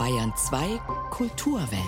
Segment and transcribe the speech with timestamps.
[0.00, 1.82] Bayern 2 Kulturwelt.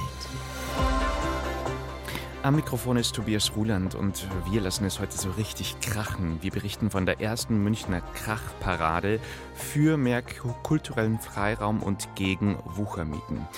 [2.42, 6.36] Am Mikrofon ist Tobias Ruland und wir lassen es heute so richtig krachen.
[6.42, 9.18] Wir berichten von der ersten Münchner Krachparade
[9.54, 10.20] für mehr
[10.62, 13.48] kulturellen Freiraum und gegen Wuchermieten.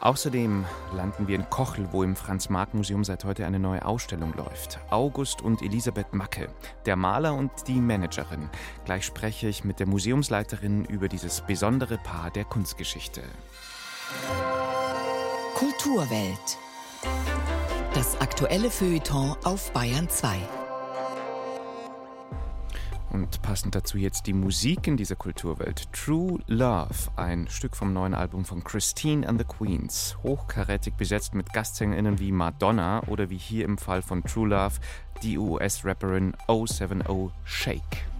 [0.00, 0.64] Außerdem
[0.96, 4.80] landen wir in Kochel, wo im Franz-Marc-Museum seit heute eine neue Ausstellung läuft.
[4.88, 6.48] August und Elisabeth Macke,
[6.86, 8.48] der Maler und die Managerin.
[8.86, 13.20] Gleich spreche ich mit der Museumsleiterin über dieses besondere Paar der Kunstgeschichte.
[15.54, 16.58] Kulturwelt.
[17.94, 20.36] Das aktuelle Feuilleton auf Bayern 2.
[23.10, 25.92] Und passend dazu jetzt die Musik in dieser Kulturwelt.
[25.92, 30.16] True Love, ein Stück vom neuen Album von Christine and the Queens.
[30.22, 34.80] Hochkarätig besetzt mit Gastsänger*innen wie Madonna oder wie hier im Fall von True Love
[35.22, 38.11] die US-Rapperin 070 Shake.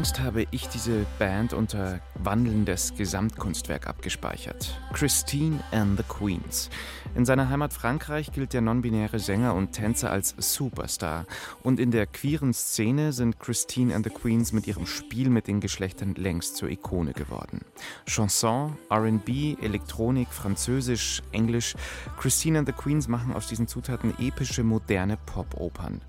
[0.00, 4.80] Längst habe ich diese Band unter wandelndes Gesamtkunstwerk abgespeichert.
[4.94, 6.70] Christine and the Queens.
[7.14, 11.26] In seiner Heimat Frankreich gilt der non-binäre Sänger und Tänzer als Superstar.
[11.62, 15.60] Und in der queeren Szene sind Christine and the Queens mit ihrem Spiel mit den
[15.60, 17.60] Geschlechtern längst zur Ikone geworden.
[18.06, 21.74] Chanson, RB, Elektronik, Französisch, Englisch.
[22.18, 26.00] Christine and the Queens machen aus diesen Zutaten epische, moderne Pop-Opern.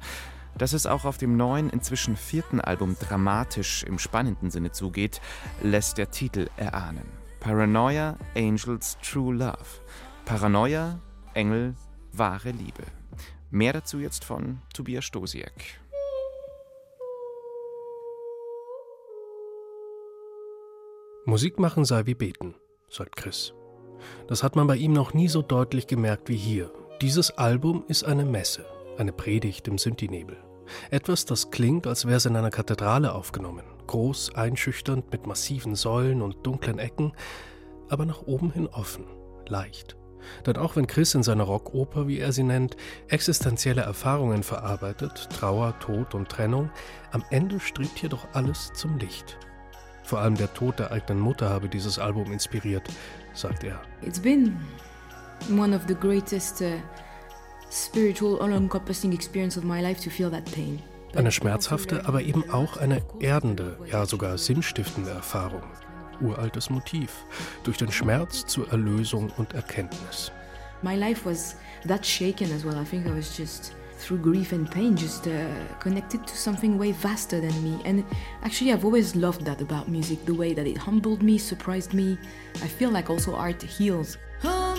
[0.57, 5.21] Dass es auch auf dem neuen, inzwischen vierten Album dramatisch im spannenden Sinne zugeht,
[5.61, 7.05] lässt der Titel erahnen.
[7.39, 9.81] Paranoia, Angels, True Love.
[10.25, 10.99] Paranoia,
[11.33, 11.75] Engel,
[12.11, 12.83] wahre Liebe.
[13.49, 15.79] Mehr dazu jetzt von Tobias Stosiek.
[21.25, 22.55] Musik machen sei wie beten,
[22.89, 23.53] sagt Chris.
[24.27, 26.71] Das hat man bei ihm noch nie so deutlich gemerkt wie hier.
[27.01, 28.65] Dieses Album ist eine Messe,
[29.01, 30.37] eine Predigt im Synthi-Nebel.
[30.91, 33.65] Etwas, das klingt, als wäre es in einer Kathedrale aufgenommen.
[33.87, 37.11] Groß, einschüchternd, mit massiven Säulen und dunklen Ecken,
[37.89, 39.05] aber nach oben hin offen,
[39.47, 39.97] leicht.
[40.45, 42.77] Denn auch wenn Chris in seiner Rockoper, wie er sie nennt,
[43.07, 46.69] existenzielle Erfahrungen verarbeitet, Trauer, Tod und Trennung,
[47.11, 49.39] am Ende strebt hier doch alles zum Licht.
[50.03, 52.87] Vor allem der Tod der eigenen Mutter habe dieses Album inspiriert,
[53.33, 53.81] sagt er.
[54.03, 54.55] It's been
[55.57, 56.77] one of the greatest uh,
[57.71, 60.79] spiritual all-encompassing experience of my life to feel that pain.
[61.15, 65.63] Eine schmerzhafte, aber eben auch eine erdende, ja sogar sinnstiftende Erfahrung.
[66.21, 67.25] Uraltes Motiv.
[67.63, 70.31] Durch den Schmerz zur Erlösung und Erkenntnis.
[70.83, 71.55] My life was
[71.87, 72.79] that shaken as well.
[72.79, 75.31] I think I was just through grief and pain, just uh,
[75.79, 77.79] connected to something way vaster than me.
[77.85, 78.03] And
[78.43, 82.17] actually, I've always loved that about music the way that it humbled me, surprised me.
[82.63, 84.17] I feel like also art heals.
[84.43, 84.71] Oh,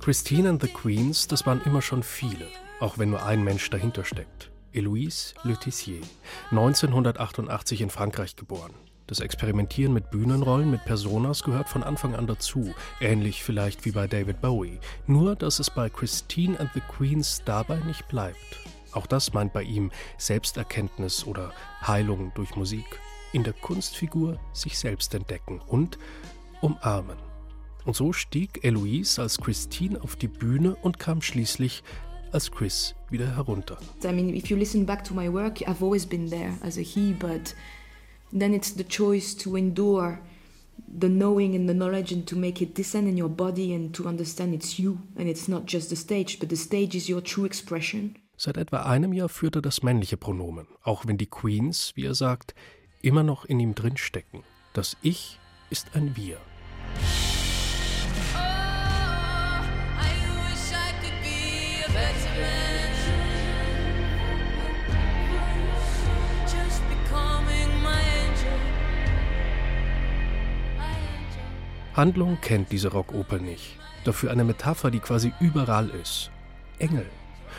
[0.00, 2.46] Christine and the Queens, das waren immer schon viele,
[2.80, 4.50] auch wenn nur ein Mensch dahinter steckt.
[4.72, 6.00] Eloise Le Tissier,
[6.50, 8.72] 1988 in Frankreich geboren.
[9.06, 14.06] Das Experimentieren mit Bühnenrollen, mit Personas gehört von Anfang an dazu, ähnlich vielleicht wie bei
[14.06, 14.78] David Bowie.
[15.06, 18.58] Nur, dass es bei Christine and the Queens dabei nicht bleibt.
[18.92, 21.52] Auch das meint bei ihm Selbsterkenntnis oder
[21.86, 23.00] Heilung durch Musik.
[23.34, 25.98] In der Kunstfigur sich selbst entdecken und
[26.62, 27.29] umarmen.
[27.84, 31.82] Und so stieg Eloise als Christine auf die Bühne und kam schließlich
[32.32, 33.78] als Chris wieder herunter.
[34.04, 36.82] I mean, if you listen back to my work, I've always been there as a
[36.82, 37.54] he, but
[38.32, 40.18] then it's the choice to endure
[41.00, 44.06] the knowing and the knowledge and to make it descend in your body and to
[44.06, 47.44] understand it's you and it's not just the stage, but the stage is your true
[47.44, 48.16] expression.
[48.36, 52.14] Seit etwa einem Jahr führt er das männliche Pronomen, auch wenn die Queens, wie er
[52.14, 52.54] sagt,
[53.02, 54.44] immer noch in ihm drinstecken.
[54.72, 55.38] Das Ich
[55.68, 56.38] ist ein Wir.
[72.00, 73.76] Handlung kennt diese Rockoper nicht.
[74.04, 76.30] Dafür eine Metapher, die quasi überall ist.
[76.78, 77.04] Engel.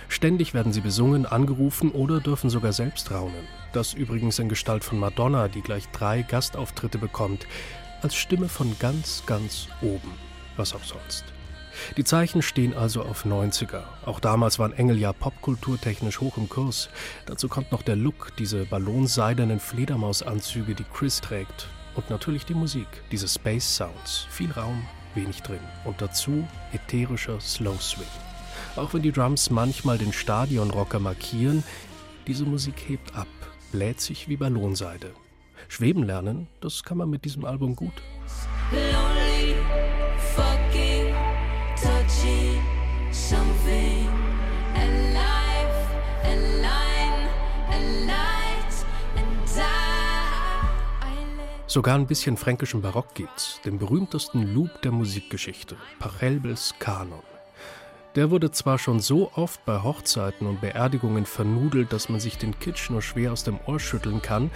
[0.08, 3.48] Ständig werden sie besungen, angerufen oder dürfen sogar selbst raunen.
[3.72, 7.46] Das übrigens in Gestalt von Madonna, die gleich drei Gastauftritte bekommt,
[8.02, 10.12] als Stimme von ganz, ganz oben.
[10.58, 11.24] Was auch sonst.
[11.98, 13.84] Die Zeichen stehen also auf 90er.
[14.06, 16.90] Auch damals waren Engel ja popkulturtechnisch hoch im Kurs.
[17.26, 21.68] Dazu kommt noch der Look, diese ballonseidenen Fledermausanzüge, die Chris trägt.
[21.96, 24.28] Und natürlich die Musik, diese Space Sounds.
[24.30, 24.86] Viel Raum,
[25.16, 25.60] wenig drin.
[25.86, 28.08] Und dazu ätherischer Slow Swing.
[28.76, 31.64] Auch wenn die Drums manchmal den Stadionrocker markieren,
[32.28, 33.28] diese Musik hebt ab,
[33.72, 35.12] bläht sich wie Ballonseide.
[35.68, 37.94] Schweben lernen, das kann man mit diesem Album gut.
[38.72, 39.21] Lonely,
[51.72, 57.24] Sogar ein bisschen fränkischen Barock gibt's, den berühmtesten Loop der Musikgeschichte, Pachelbels Kanon.
[58.16, 62.60] Der wurde zwar schon so oft bei Hochzeiten und Beerdigungen vernudelt, dass man sich den
[62.60, 64.52] Kitsch nur schwer aus dem Ohr schütteln kann,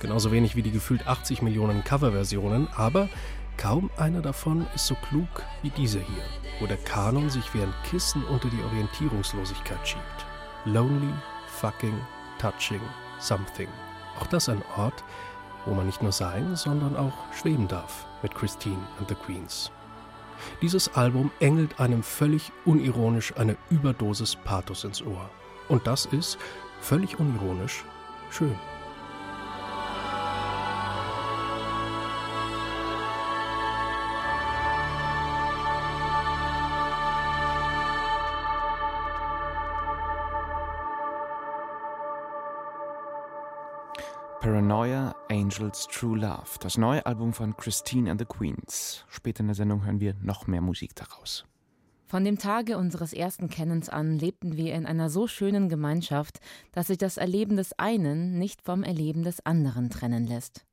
[0.00, 3.08] genauso wenig wie die gefühlt 80 Millionen Coverversionen, aber
[3.56, 6.24] kaum einer davon ist so klug wie diese hier,
[6.60, 10.26] wo der Kanon sich wie ein Kissen unter die Orientierungslosigkeit schiebt.
[10.66, 11.14] Lonely,
[11.46, 11.98] fucking,
[12.38, 12.82] touching,
[13.20, 13.68] something.
[14.20, 15.02] Auch das ein Ort,
[15.66, 19.70] wo man nicht nur sein, sondern auch schweben darf mit Christine and the Queens.
[20.62, 25.28] Dieses Album engelt einem völlig unironisch eine Überdosis Pathos ins Ohr.
[25.68, 26.38] Und das ist,
[26.80, 27.84] völlig unironisch,
[28.30, 28.56] schön.
[45.78, 49.04] Angels True Love, das neue Album von Christine and the Queens.
[49.08, 51.44] Später in der Sendung hören wir noch mehr Musik daraus.
[52.06, 56.40] Von dem Tage unseres ersten Kennens an lebten wir in einer so schönen Gemeinschaft,
[56.72, 60.64] dass sich das Erleben des einen nicht vom Erleben des anderen trennen lässt.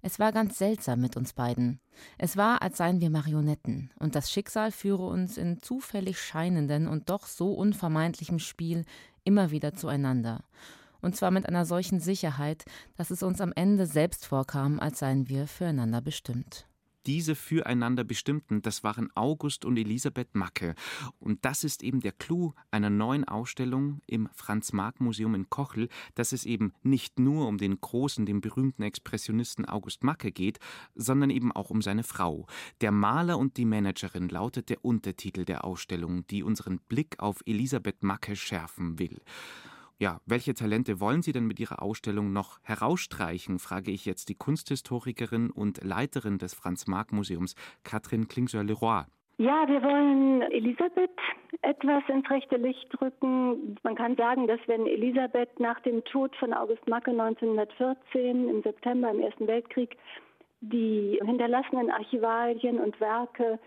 [0.00, 1.80] Es war ganz seltsam mit uns beiden.
[2.16, 7.10] Es war, als seien wir Marionetten, und das Schicksal führe uns in zufällig scheinenden und
[7.10, 8.84] doch so unvermeidlichem Spiel
[9.24, 10.44] immer wieder zueinander
[11.02, 12.64] und zwar mit einer solchen Sicherheit,
[12.96, 16.66] dass es uns am Ende selbst vorkam, als seien wir füreinander bestimmt.
[17.06, 20.76] Diese füreinander bestimmten, das waren August und Elisabeth Macke.
[21.18, 26.44] Und das ist eben der Clou einer neuen Ausstellung im Franz-Marc-Museum in Kochel, dass es
[26.44, 30.60] eben nicht nur um den großen, den berühmten Expressionisten August Macke geht,
[30.94, 32.46] sondern eben auch um seine Frau.
[32.80, 38.04] Der Maler und die Managerin lautet der Untertitel der Ausstellung, die unseren Blick auf Elisabeth
[38.04, 39.20] Macke schärfen will.
[39.98, 44.34] Ja, welche Talente wollen Sie denn mit Ihrer Ausstellung noch herausstreichen, frage ich jetzt die
[44.34, 49.04] Kunsthistorikerin und Leiterin des Franz-Marc-Museums, Katrin Klingseur-Leroy.
[49.38, 51.10] Ja, wir wollen Elisabeth
[51.62, 53.76] etwas ins rechte Licht rücken.
[53.82, 59.10] Man kann sagen, dass wenn Elisabeth nach dem Tod von August Macke 1914 im September
[59.10, 59.96] im Ersten Weltkrieg
[60.60, 63.58] die hinterlassenen Archivalien und Werke,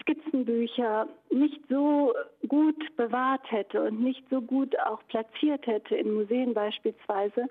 [0.00, 2.14] Skizzenbücher nicht so
[2.48, 7.48] gut bewahrt hätte und nicht so gut auch platziert hätte in Museen beispielsweise,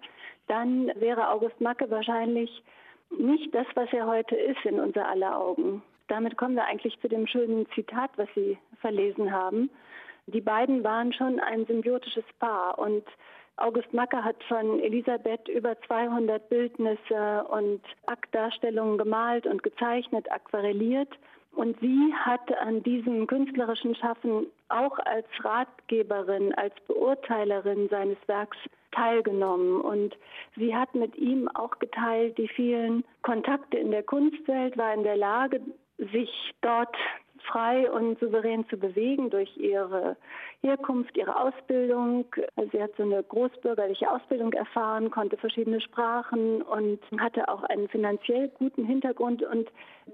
[0.47, 2.63] dann wäre August Macke wahrscheinlich
[3.17, 5.83] nicht das, was er heute ist in unser aller Augen.
[6.07, 9.69] Damit kommen wir eigentlich zu dem schönen Zitat, was Sie verlesen haben.
[10.27, 13.03] Die beiden waren schon ein symbiotisches Paar und
[13.57, 21.09] August Macke hat von Elisabeth über 200 Bildnisse und Aktdarstellungen gemalt und gezeichnet, aquarelliert.
[21.53, 28.57] Und sie hat an diesem künstlerischen Schaffen auch als Ratgeberin, als Beurteilerin seines Werks
[28.91, 29.81] teilgenommen.
[29.81, 30.17] Und
[30.55, 35.17] sie hat mit ihm auch geteilt die vielen Kontakte in der Kunstwelt, war in der
[35.17, 35.61] Lage,
[35.97, 36.29] sich
[36.61, 36.95] dort
[37.47, 40.15] frei und souverän zu bewegen durch ihre
[40.61, 42.25] Herkunft, ihre Ausbildung.
[42.71, 48.49] Sie hat so eine großbürgerliche Ausbildung erfahren, konnte verschiedene Sprachen und hatte auch einen finanziell
[48.49, 49.43] guten Hintergrund.
[49.43, 49.69] Und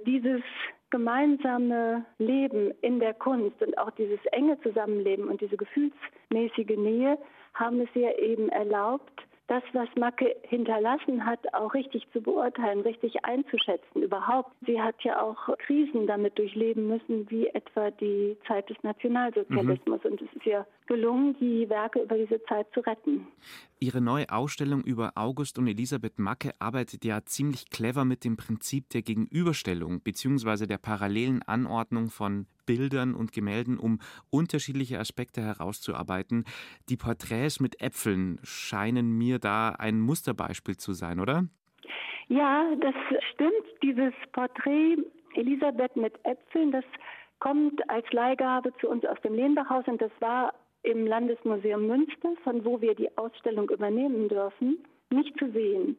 [0.06, 0.42] dieses
[0.90, 7.18] gemeinsame Leben in der Kunst und auch dieses enge Zusammenleben und diese gefühlsmäßige Nähe
[7.54, 13.24] haben es ihr eben erlaubt, das, was Macke hinterlassen hat, auch richtig zu beurteilen, richtig
[13.24, 14.04] einzuschätzen.
[14.04, 20.04] Überhaupt, sie hat ja auch Krisen damit durchleben müssen, wie etwa die Zeit des Nationalsozialismus.
[20.04, 20.12] Mhm.
[20.12, 23.28] Und es ist ihr gelungen, die Werke über diese Zeit zu retten.
[23.80, 28.90] Ihre neue Ausstellung über August und Elisabeth Macke arbeitet ja ziemlich clever mit dem Prinzip
[28.90, 30.66] der Gegenüberstellung bzw.
[30.66, 33.98] der parallelen Anordnung von Bildern und Gemälden, um
[34.30, 36.44] unterschiedliche Aspekte herauszuarbeiten.
[36.90, 41.46] Die Porträts mit Äpfeln scheinen mir da ein Musterbeispiel zu sein, oder?
[42.28, 42.94] Ja, das
[43.34, 43.66] stimmt.
[43.82, 44.98] Dieses Porträt
[45.34, 46.86] Elisabeth mit Äpfeln, das
[47.40, 52.64] kommt als Leihgabe zu uns aus dem Lehnbachhaus und das war im Landesmuseum Münster, von
[52.66, 54.78] wo wir die Ausstellung übernehmen dürfen,
[55.10, 55.98] nicht zu sehen.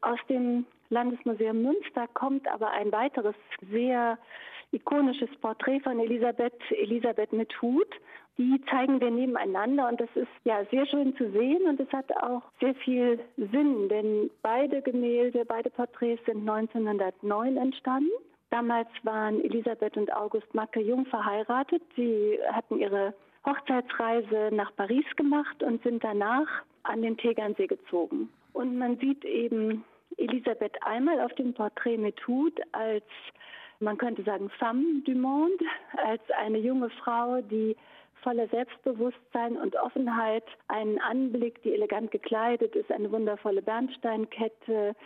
[0.00, 3.34] Aus dem Landesmuseum Münster kommt aber ein weiteres
[3.70, 4.18] sehr
[4.72, 7.88] ikonisches Porträt von Elisabeth, Elisabeth mit Hut.
[8.36, 12.10] Die zeigen wir nebeneinander und das ist ja sehr schön zu sehen und es hat
[12.22, 18.10] auch sehr viel Sinn, denn beide Gemälde, beide Porträts sind 1909 entstanden.
[18.50, 21.82] Damals waren Elisabeth und August Macke jung verheiratet.
[21.96, 23.12] Sie hatten ihre
[23.44, 26.48] Hochzeitsreise nach Paris gemacht und sind danach
[26.84, 28.30] an den Tegernsee gezogen.
[28.52, 29.84] Und man sieht eben
[30.16, 33.04] Elisabeth einmal auf dem Porträt mit Hut als,
[33.80, 35.64] man könnte sagen, femme du monde,
[35.96, 37.76] als eine junge Frau, die
[38.22, 44.96] voller Selbstbewusstsein und Offenheit einen Anblick, die elegant gekleidet ist, eine wundervolle Bernsteinkette,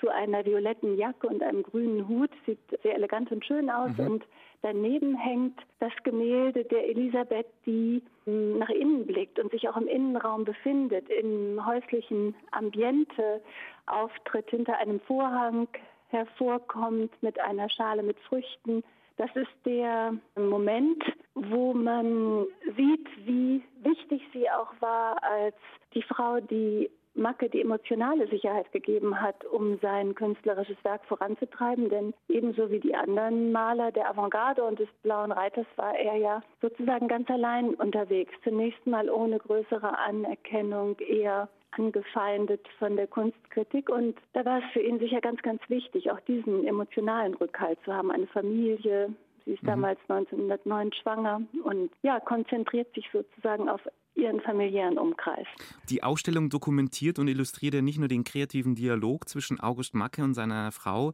[0.00, 3.90] zu einer violetten Jacke und einem grünen Hut, sieht sehr elegant und schön aus.
[3.96, 4.06] Mhm.
[4.06, 4.24] Und
[4.62, 9.88] daneben hängt das Gemälde der Elisabeth, die hm, nach innen blickt und sich auch im
[9.88, 13.40] Innenraum befindet, im häuslichen Ambiente
[13.86, 15.68] auftritt, hinter einem Vorhang
[16.08, 18.82] hervorkommt mit einer Schale mit Früchten.
[19.16, 21.02] Das ist der Moment,
[21.34, 22.46] wo man
[22.76, 25.56] sieht, wie wichtig sie auch war als
[25.94, 26.88] die Frau, die
[27.18, 31.88] Macke die emotionale Sicherheit gegeben hat, um sein künstlerisches Werk voranzutreiben.
[31.88, 36.42] Denn ebenso wie die anderen Maler der Avantgarde und des Blauen Reiters war er ja
[36.62, 38.32] sozusagen ganz allein unterwegs.
[38.44, 43.88] Zunächst mal ohne größere Anerkennung, eher angefeindet von der Kunstkritik.
[43.88, 47.92] Und da war es für ihn sicher ganz, ganz wichtig, auch diesen emotionalen Rückhalt zu
[47.92, 48.10] haben.
[48.10, 49.14] Eine Familie,
[49.48, 49.68] Sie ist mhm.
[49.68, 53.80] damals 1909 schwanger und ja, konzentriert sich sozusagen auf
[54.14, 55.46] ihren familiären Umkreis.
[55.88, 60.34] Die Ausstellung dokumentiert und illustriert ja nicht nur den kreativen Dialog zwischen August Macke und
[60.34, 61.12] seiner Frau.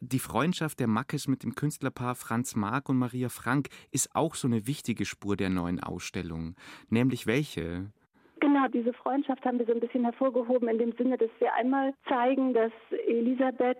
[0.00, 4.46] Die Freundschaft der Mackes mit dem Künstlerpaar Franz Marc und Maria Frank ist auch so
[4.46, 6.56] eine wichtige Spur der neuen Ausstellung.
[6.90, 7.92] Nämlich welche?
[8.60, 11.94] Genau, diese Freundschaft haben wir so ein bisschen hervorgehoben in dem Sinne, dass wir einmal
[12.06, 12.72] zeigen, dass
[13.06, 13.78] Elisabeth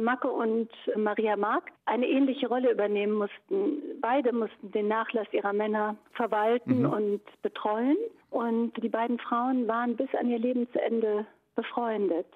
[0.00, 4.00] Macke und Maria Mark eine ähnliche Rolle übernehmen mussten.
[4.00, 6.92] Beide mussten den Nachlass ihrer Männer verwalten mhm.
[6.92, 7.96] und betreuen.
[8.30, 12.26] Und die beiden Frauen waren bis an ihr Lebensende befreundet.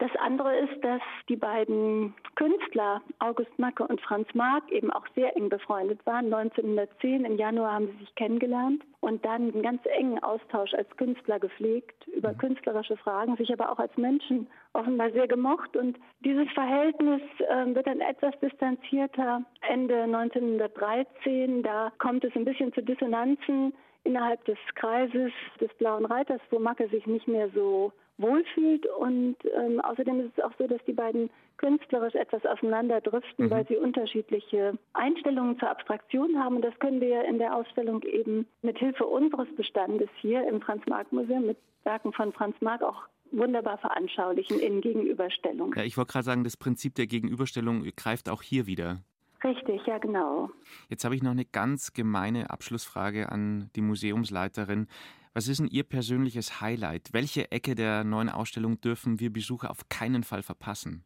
[0.00, 5.36] Das andere ist, dass die beiden Künstler, August Macke und Franz Marc, eben auch sehr
[5.36, 6.32] eng befreundet waren.
[6.32, 11.38] 1910 im Januar haben sie sich kennengelernt und dann einen ganz engen Austausch als Künstler
[11.38, 15.76] gepflegt über künstlerische Fragen, sich aber auch als Menschen offenbar sehr gemocht.
[15.76, 21.62] Und dieses Verhältnis äh, wird dann etwas distanzierter Ende 1913.
[21.62, 25.30] Da kommt es ein bisschen zu Dissonanzen innerhalb des Kreises
[25.60, 28.86] des Blauen Reiters, wo Macke sich nicht mehr so wohlfühlt.
[28.86, 33.50] Und ähm, außerdem ist es auch so, dass die beiden künstlerisch etwas auseinanderdriften, mhm.
[33.50, 36.56] weil sie unterschiedliche Einstellungen zur Abstraktion haben.
[36.56, 41.46] Und das können wir in der Ausstellung eben mit Hilfe unseres Bestandes hier im Franz-Marc-Museum
[41.46, 45.74] mit Werken von Franz Marc auch wunderbar veranschaulichen in Gegenüberstellung.
[45.76, 49.02] Ja, ich wollte gerade sagen, das Prinzip der Gegenüberstellung greift auch hier wieder.
[49.42, 50.50] Richtig, ja genau.
[50.88, 54.86] Jetzt habe ich noch eine ganz gemeine Abschlussfrage an die Museumsleiterin.
[55.32, 57.10] Was ist denn Ihr persönliches Highlight?
[57.12, 61.04] Welche Ecke der neuen Ausstellung dürfen wir Besucher auf keinen Fall verpassen?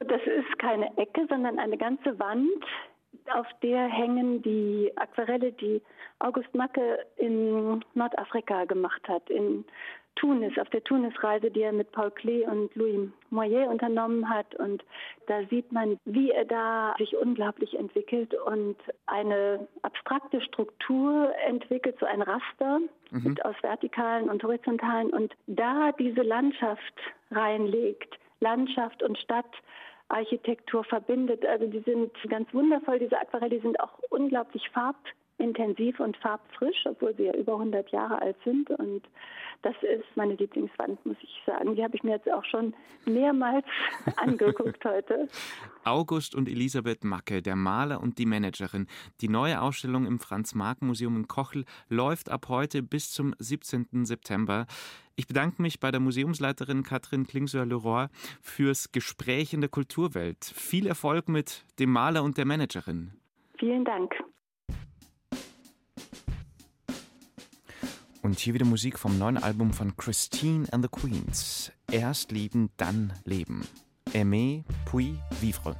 [0.00, 2.64] Das ist keine Ecke, sondern eine ganze Wand,
[3.34, 5.82] auf der hängen die Aquarelle, die
[6.20, 9.64] August Macke in Nordafrika gemacht hat, in
[10.20, 14.54] Tunis, auf der Tunis-Reise, die er mit Paul Klee und Louis Moyer unternommen hat.
[14.56, 14.84] Und
[15.28, 22.04] da sieht man, wie er da sich unglaublich entwickelt und eine abstrakte Struktur entwickelt, so
[22.04, 23.38] ein Raster mhm.
[23.44, 26.94] aus vertikalen und horizontalen und da diese Landschaft
[27.30, 29.50] reinlegt, Landschaft und Stadt
[30.10, 31.46] Architektur verbindet.
[31.46, 34.68] Also die sind ganz wundervoll, diese Aquarelle, die sind auch unglaublich
[35.40, 38.70] farbintensiv und farbfrisch, obwohl sie ja über 100 Jahre alt sind.
[38.70, 39.02] Und
[39.62, 41.74] das ist meine Lieblingswand, muss ich sagen.
[41.74, 42.74] Die habe ich mir jetzt auch schon
[43.06, 43.64] mehrmals
[44.16, 45.28] angeguckt heute.
[45.84, 48.86] August und Elisabeth Macke, der Maler und die Managerin.
[49.20, 54.04] Die neue Ausstellung im Franz-Marc-Museum in Kochel läuft ab heute bis zum 17.
[54.04, 54.66] September.
[55.16, 58.06] Ich bedanke mich bei der Museumsleiterin Katrin Klingsöhr-Leroy
[58.40, 60.44] fürs Gespräch in der Kulturwelt.
[60.44, 63.12] Viel Erfolg mit dem Maler und der Managerin.
[63.58, 64.14] Vielen Dank.
[68.22, 71.72] Und hier wieder Musik vom neuen Album von Christine and the Queens.
[71.90, 73.66] Erst lieben, dann leben.
[74.12, 75.76] Aimer, puis vivre.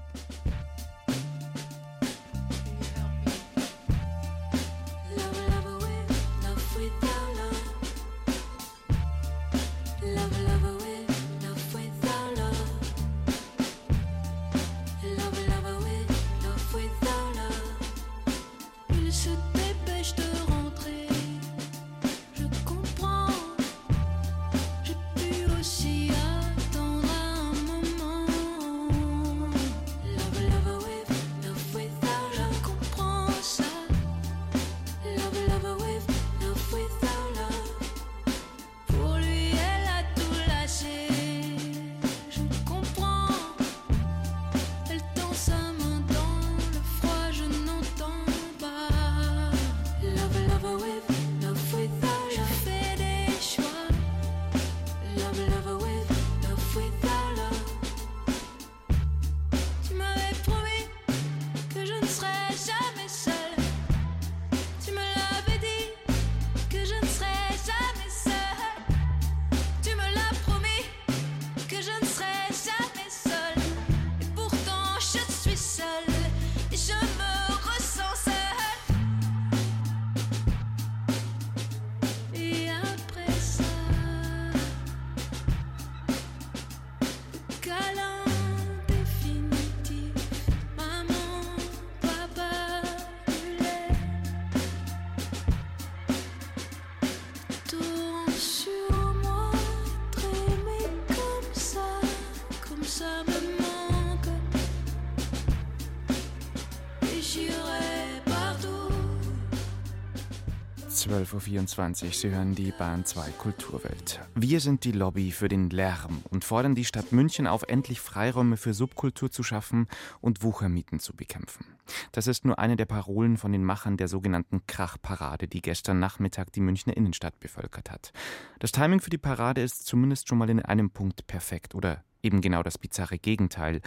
[111.06, 112.13] Uhr.
[112.13, 114.21] Sie hören die Bahn 2 Kulturwelt.
[114.34, 118.56] Wir sind die Lobby für den Lärm und fordern die Stadt München auf, endlich Freiräume
[118.56, 119.89] für Subkultur zu schaffen
[120.21, 121.65] und Wuchermieten zu bekämpfen.
[122.13, 126.52] Das ist nur eine der Parolen von den Machern der sogenannten Krachparade, die gestern Nachmittag
[126.52, 128.13] die Münchner Innenstadt bevölkert hat.
[128.58, 132.41] Das Timing für die Parade ist zumindest schon mal in einem Punkt perfekt oder Eben
[132.41, 133.80] genau das bizarre Gegenteil.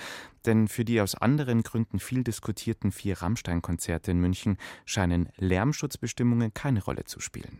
[0.46, 6.84] Denn für die aus anderen Gründen viel diskutierten vier Rammstein-Konzerte in München scheinen Lärmschutzbestimmungen keine
[6.84, 7.60] Rolle zu spielen.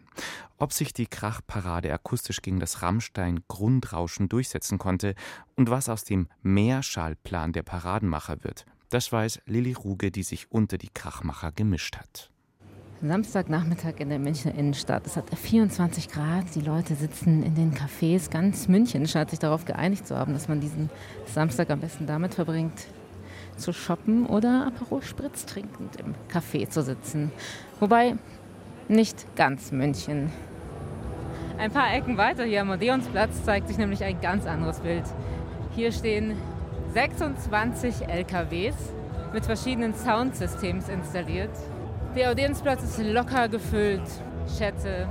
[0.58, 5.16] Ob sich die Krachparade akustisch gegen das Rammstein-Grundrauschen durchsetzen konnte
[5.56, 10.78] und was aus dem Mehrschallplan der Paradenmacher wird, das weiß Lilly Ruge, die sich unter
[10.78, 12.33] die Krachmacher gemischt hat.
[13.06, 15.06] Samstagnachmittag in der Münchner Innenstadt.
[15.06, 16.46] Es hat 24 Grad.
[16.56, 18.32] Die Leute sitzen in den Cafés.
[18.32, 20.90] Ganz München scheint sich darauf geeinigt zu haben, dass man diesen
[21.26, 22.88] Samstag am besten damit verbringt,
[23.58, 27.34] zu shoppen oder Aperol Spritz trinkend im Café zu sitzen.
[27.82, 28.16] Wobei
[28.88, 30.32] nicht ganz München.
[31.58, 35.04] Ein paar Ecken weiter hier am Odeonsplatz zeigt sich nämlich ein ganz anderes Bild.
[35.76, 36.38] Hier stehen
[36.94, 38.76] 26 LKWs
[39.34, 41.52] mit verschiedenen Soundsystems installiert.
[42.16, 44.04] Der Audienzplatz ist locker gefüllt.
[44.56, 45.08] schätze,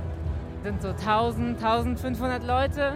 [0.63, 2.93] sind so 1000, 1500 Leute.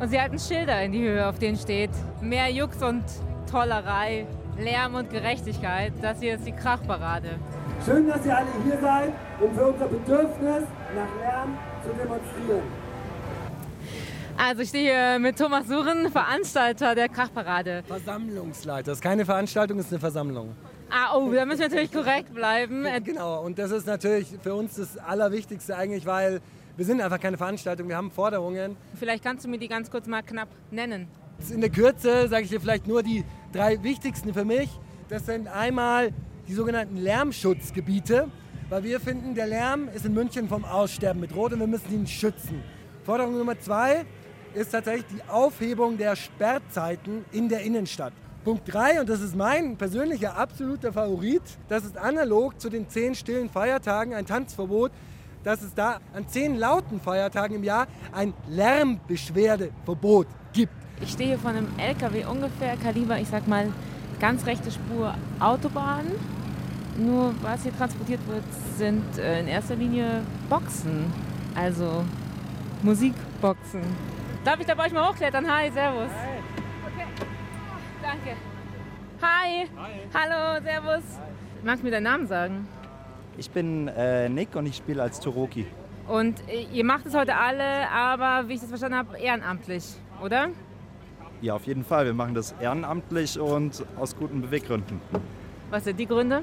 [0.00, 3.02] Und sie halten Schilder in die Höhe, auf denen steht mehr Jux und
[3.50, 5.92] Tollerei, Lärm und Gerechtigkeit.
[6.00, 7.30] Das hier ist die Krachparade.
[7.84, 10.62] Schön, dass ihr alle hier seid, um für unser Bedürfnis
[10.94, 12.62] nach Lärm zu demonstrieren.
[14.36, 17.82] Also ich stehe hier mit Thomas Suren, Veranstalter der Krachparade.
[17.86, 18.92] Versammlungsleiter.
[18.92, 20.54] Das ist keine Veranstaltung, es ist eine Versammlung.
[20.96, 22.86] Ah, oh, da müssen wir natürlich korrekt bleiben.
[23.04, 26.40] Genau, und das ist natürlich für uns das Allerwichtigste eigentlich, weil
[26.76, 28.76] wir sind einfach keine Veranstaltung, wir haben Forderungen.
[28.94, 31.08] Vielleicht kannst du mir die ganz kurz mal knapp nennen.
[31.50, 34.70] In der Kürze sage ich dir vielleicht nur die drei wichtigsten für mich.
[35.08, 36.12] Das sind einmal
[36.46, 38.28] die sogenannten Lärmschutzgebiete,
[38.68, 42.06] weil wir finden, der Lärm ist in München vom Aussterben bedroht und wir müssen ihn
[42.06, 42.62] schützen.
[43.02, 44.04] Forderung Nummer zwei
[44.54, 48.12] ist tatsächlich die Aufhebung der Sperrzeiten in der Innenstadt.
[48.44, 53.14] Punkt 3, und das ist mein persönlicher absoluter Favorit, das ist analog zu den zehn
[53.14, 54.92] stillen Feiertagen ein Tanzverbot,
[55.44, 60.72] dass es da an zehn lauten Feiertagen im Jahr ein Lärmbeschwerdeverbot gibt.
[61.00, 63.72] Ich stehe hier vor einem LKW ungefähr Kaliber, ich sag mal,
[64.20, 66.04] ganz rechte Spur Autobahn.
[66.98, 68.44] Nur was hier transportiert wird,
[68.76, 71.12] sind äh, in erster Linie Boxen.
[71.54, 72.04] Also
[72.82, 73.82] Musikboxen.
[74.44, 75.50] Darf ich da bei euch mal hochklettern?
[75.50, 76.10] Hi, servus.
[76.10, 76.33] Hi.
[78.14, 78.36] Danke.
[79.22, 79.66] Hi.
[79.76, 79.92] Hi.
[80.14, 81.02] Hallo, servus.
[81.18, 81.64] Hi.
[81.64, 82.68] Magst du mir deinen Namen sagen?
[83.36, 85.66] Ich bin äh, Nick und ich spiele als Toroki.
[86.06, 90.50] Und äh, ihr macht es heute alle, aber wie ich das verstanden habe, ehrenamtlich, oder?
[91.40, 92.06] Ja, auf jeden Fall.
[92.06, 95.00] Wir machen das ehrenamtlich und aus guten Beweggründen.
[95.70, 96.42] Was sind die Gründe?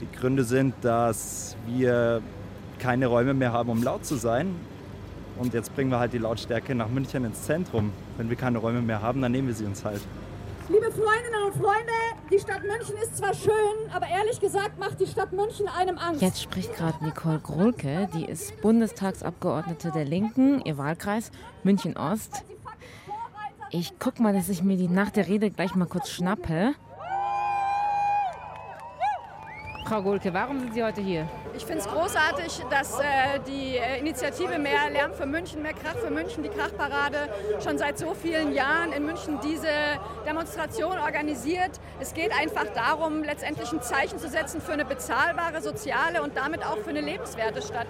[0.00, 2.22] Die Gründe sind, dass wir
[2.78, 4.54] keine Räume mehr haben, um laut zu sein.
[5.36, 7.92] Und jetzt bringen wir halt die Lautstärke nach München ins Zentrum.
[8.16, 10.00] Wenn wir keine Räume mehr haben, dann nehmen wir sie uns halt.
[10.98, 11.92] Freundinnen und Freunde,
[12.28, 16.22] die Stadt München ist zwar schön, aber ehrlich gesagt macht die Stadt München einem Angst.
[16.22, 21.30] Jetzt spricht gerade Nicole Grohlke, die ist Bundestagsabgeordnete der Linken, ihr Wahlkreis
[21.62, 22.42] München Ost.
[23.70, 26.74] Ich guck mal, dass ich mir die nach der Rede gleich mal kurz schnappe.
[29.88, 31.26] Frau Gohlke, warum sind Sie heute hier?
[31.56, 35.96] Ich finde es großartig, dass äh, die äh, Initiative Mehr Lärm für München, mehr Krach
[35.96, 37.30] für München, die Krachparade,
[37.64, 39.70] schon seit so vielen Jahren in München diese
[40.26, 41.80] Demonstration organisiert.
[42.00, 46.66] Es geht einfach darum, letztendlich ein Zeichen zu setzen für eine bezahlbare, soziale und damit
[46.66, 47.86] auch für eine lebenswerte Stadt.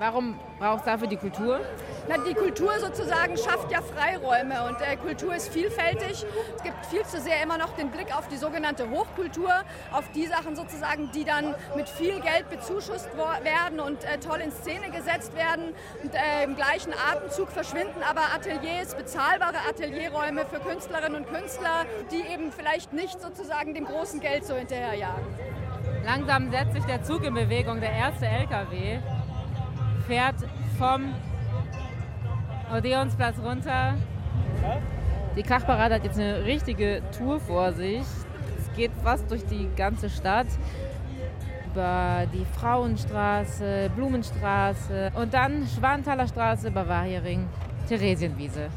[0.00, 1.60] Warum braucht es dafür die Kultur?
[2.08, 6.24] Na, die Kultur sozusagen schafft ja Freiräume und äh, Kultur ist vielfältig.
[6.56, 9.52] Es gibt viel zu sehr immer noch den Blick auf die sogenannte Hochkultur,
[9.92, 13.10] auf die Sachen sozusagen, die dann mit viel Geld bezuschusst
[13.42, 18.22] werden und äh, toll in Szene gesetzt werden und äh, im gleichen Atemzug verschwinden aber
[18.34, 24.46] Ateliers, bezahlbare Atelierräume für Künstlerinnen und Künstler, die eben vielleicht nicht sozusagen dem großen Geld
[24.46, 25.26] so hinterherjagen.
[26.06, 28.98] Langsam setzt sich der Zug in Bewegung, der erste LKW
[30.10, 30.34] fährt
[30.76, 31.14] vom
[32.76, 33.94] Odeonsplatz runter.
[35.36, 38.02] Die Krachparade hat jetzt eine richtige Tour vor sich.
[38.58, 40.48] Es geht fast durch die ganze Stadt.
[41.70, 47.48] Über die Frauenstraße, Blumenstraße und dann Schwanthaler Straße, Bavariaring,
[47.88, 48.68] Theresienwiese.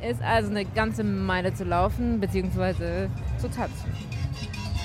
[0.00, 3.08] Ist also eine ganze Meile zu laufen bzw.
[3.38, 3.92] zu tanzen.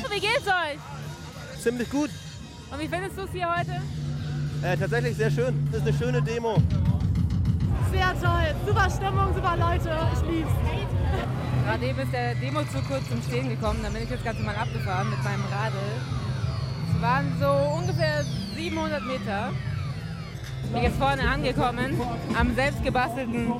[0.09, 1.59] Wie geht's euch?
[1.61, 2.09] Ziemlich gut.
[2.71, 3.79] Und wie findest du es hier heute?
[4.63, 5.67] Äh, tatsächlich sehr schön.
[5.71, 6.57] Das ist eine schöne Demo.
[7.91, 8.55] Sehr toll.
[8.65, 9.95] Super Stimmung, super Leute.
[10.13, 10.51] Ich lieb's.
[11.65, 13.79] Gerade eben ist der Demozug kurz zum Stehen gekommen.
[13.83, 15.77] Dann bin ich jetzt ganz normal abgefahren mit meinem Radl.
[16.95, 18.23] Es waren so ungefähr
[18.55, 19.51] 700 Meter.
[20.63, 21.99] Ich bin jetzt vorne angekommen
[22.37, 23.53] am selbstgebastelten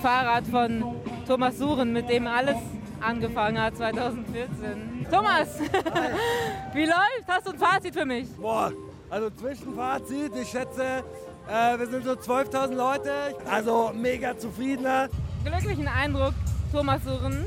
[0.00, 0.94] Fahrrad von
[1.26, 2.56] Thomas Suren, mit dem alles
[3.00, 5.06] angefangen hat 2014.
[5.10, 5.60] Thomas,
[6.72, 7.26] wie läuft?
[7.26, 8.28] Hast du ein Fazit für mich?
[8.36, 8.72] Boah,
[9.10, 11.04] also Zwischenfazit, ich schätze,
[11.48, 13.12] äh, wir sind so 12.000 Leute.
[13.50, 15.08] Also mega zufriedener.
[15.44, 16.34] Glücklichen Eindruck,
[16.72, 17.46] Thomas Suren.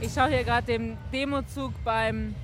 [0.00, 2.34] Ich schaue hier gerade dem Demozug beim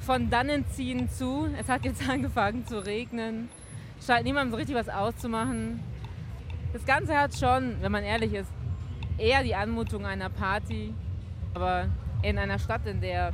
[0.00, 1.48] von dannen ziehen zu.
[1.58, 3.48] Es hat jetzt angefangen zu regnen.
[4.04, 5.80] Scheint niemandem so richtig was auszumachen.
[6.72, 8.50] Das Ganze hat schon, wenn man ehrlich ist,
[9.18, 10.94] eher die Anmutung einer Party.
[11.54, 11.86] Aber
[12.22, 13.32] in einer Stadt, in der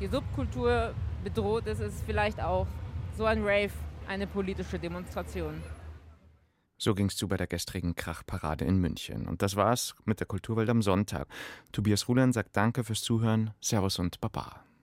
[0.00, 2.66] die Subkultur bedroht ist, ist vielleicht auch
[3.16, 3.72] so ein Rave
[4.08, 5.62] eine politische Demonstration.
[6.78, 9.28] So ging es zu bei der gestrigen Krachparade in München.
[9.28, 11.28] Und das war's mit der Kulturwelt am Sonntag.
[11.70, 14.64] Tobias Ruland sagt Danke fürs Zuhören, Servus und Baba.